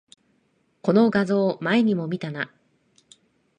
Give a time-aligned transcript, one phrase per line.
[0.81, 2.51] この画像、前にも見たな